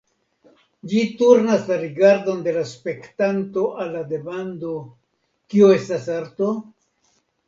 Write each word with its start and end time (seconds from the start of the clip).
Ĝi 0.91 1.01
turnas 1.17 1.67
la 1.71 1.75
rigardon 1.81 2.39
de 2.47 2.53
la 2.55 2.63
spektanto 2.69 3.65
al 3.83 3.91
la 3.97 4.01
demando 4.13 4.71
"Kio 5.53 5.69
estas 5.77 6.09
arto? 6.15 6.49